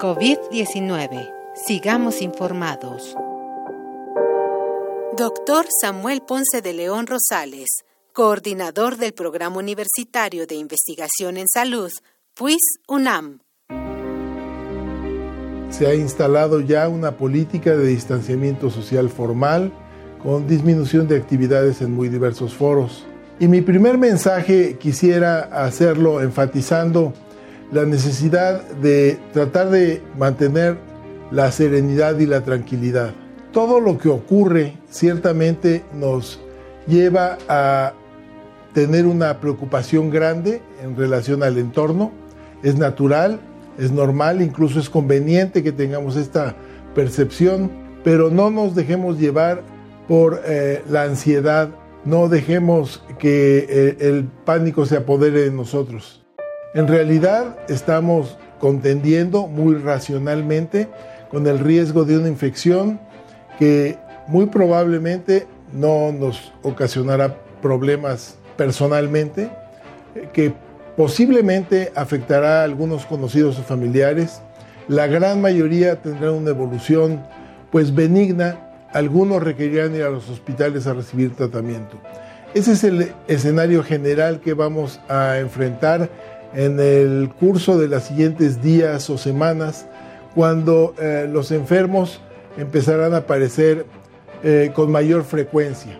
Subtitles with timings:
[0.00, 1.30] COVID-19.
[1.66, 3.14] Sigamos informados.
[5.18, 7.68] Doctor Samuel Ponce de León Rosales,
[8.14, 11.90] coordinador del Programa Universitario de Investigación en Salud,
[12.34, 13.40] PUIS UNAM.
[15.68, 19.70] Se ha instalado ya una política de distanciamiento social formal
[20.22, 23.04] con disminución de actividades en muy diversos foros.
[23.38, 27.12] Y mi primer mensaje quisiera hacerlo enfatizando
[27.72, 30.78] la necesidad de tratar de mantener
[31.30, 33.12] la serenidad y la tranquilidad.
[33.52, 36.40] Todo lo que ocurre ciertamente nos
[36.86, 37.92] lleva a
[38.74, 42.12] tener una preocupación grande en relación al entorno.
[42.62, 43.40] Es natural,
[43.78, 46.56] es normal, incluso es conveniente que tengamos esta
[46.94, 47.70] percepción,
[48.04, 49.62] pero no nos dejemos llevar
[50.08, 51.70] por eh, la ansiedad,
[52.04, 56.19] no dejemos que eh, el pánico se apodere de nosotros.
[56.72, 60.88] En realidad estamos contendiendo muy racionalmente
[61.28, 63.00] con el riesgo de una infección
[63.58, 63.98] que
[64.28, 69.50] muy probablemente no nos ocasionará problemas personalmente,
[70.32, 70.52] que
[70.96, 74.40] posiblemente afectará a algunos conocidos o familiares.
[74.86, 77.20] La gran mayoría tendrán una evolución
[77.72, 78.58] pues benigna,
[78.92, 81.96] algunos requerirán ir a los hospitales a recibir tratamiento.
[82.54, 86.08] Ese es el escenario general que vamos a enfrentar
[86.54, 89.86] en el curso de los siguientes días o semanas,
[90.34, 92.20] cuando eh, los enfermos
[92.56, 93.86] empezarán a aparecer
[94.42, 95.98] eh, con mayor frecuencia.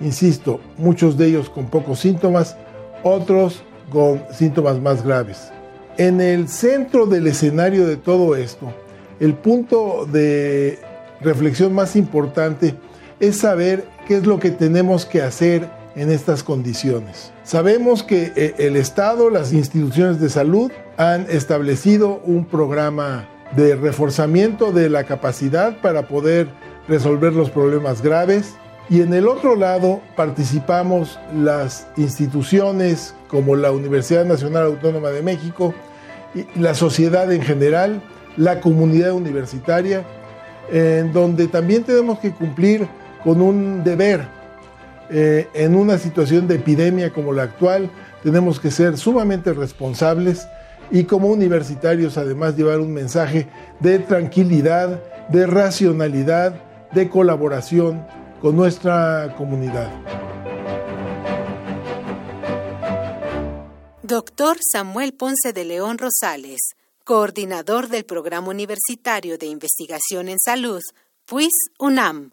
[0.00, 2.56] Insisto, muchos de ellos con pocos síntomas,
[3.02, 5.52] otros con síntomas más graves.
[5.98, 8.72] En el centro del escenario de todo esto,
[9.20, 10.78] el punto de
[11.20, 12.74] reflexión más importante
[13.20, 17.32] es saber qué es lo que tenemos que hacer en estas condiciones.
[17.44, 24.72] Sabemos que eh, el Estado, las instituciones de salud han establecido un programa de reforzamiento
[24.72, 26.48] de la capacidad para poder
[26.88, 28.54] resolver los problemas graves
[28.88, 35.74] y en el otro lado participamos las instituciones como la Universidad Nacional Autónoma de México,
[36.56, 38.02] la sociedad en general,
[38.36, 40.04] la comunidad universitaria,
[40.70, 42.88] en donde también tenemos que cumplir
[43.22, 44.26] con un deber
[45.12, 47.90] eh, en una situación de epidemia como la actual,
[48.22, 50.46] tenemos que ser sumamente responsables
[50.90, 53.46] y como universitarios además llevar un mensaje
[53.80, 56.54] de tranquilidad, de racionalidad,
[56.92, 58.06] de colaboración
[58.40, 59.90] con nuestra comunidad.
[64.02, 66.60] Doctor Samuel Ponce de León Rosales,
[67.04, 70.80] coordinador del Programa Universitario de Investigación en Salud,
[71.26, 72.32] PUIS UNAM.